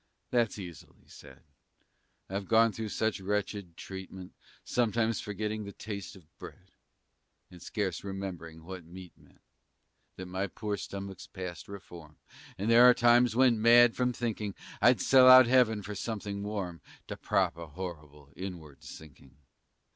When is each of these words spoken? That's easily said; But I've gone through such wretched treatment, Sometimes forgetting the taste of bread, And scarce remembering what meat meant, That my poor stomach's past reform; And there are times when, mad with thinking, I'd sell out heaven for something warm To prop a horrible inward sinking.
That's 0.31 0.57
easily 0.57 1.05
said; 1.07 1.43
But 2.27 2.35
I've 2.35 2.47
gone 2.47 2.71
through 2.71 2.89
such 2.89 3.19
wretched 3.21 3.77
treatment, 3.77 4.33
Sometimes 4.63 5.19
forgetting 5.21 5.63
the 5.63 5.73
taste 5.73 6.15
of 6.15 6.23
bread, 6.39 6.71
And 7.51 7.61
scarce 7.61 8.03
remembering 8.03 8.63
what 8.63 8.83
meat 8.83 9.13
meant, 9.15 9.41
That 10.15 10.25
my 10.25 10.47
poor 10.47 10.75
stomach's 10.75 11.27
past 11.27 11.67
reform; 11.67 12.17
And 12.57 12.71
there 12.71 12.89
are 12.89 12.95
times 12.95 13.35
when, 13.35 13.61
mad 13.61 13.95
with 13.99 14.15
thinking, 14.15 14.55
I'd 14.81 15.01
sell 15.01 15.27
out 15.27 15.45
heaven 15.45 15.83
for 15.83 15.93
something 15.93 16.41
warm 16.41 16.81
To 17.05 17.15
prop 17.15 17.55
a 17.55 17.67
horrible 17.67 18.33
inward 18.35 18.81
sinking. 18.83 19.37